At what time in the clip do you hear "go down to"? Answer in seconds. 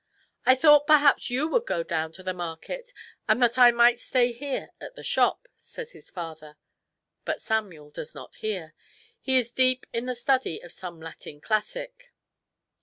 1.67-2.23